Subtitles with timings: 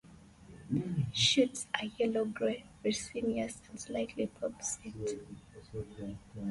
[1.13, 5.19] Shoots are yellow-grey, resinous, and slightly pubescent.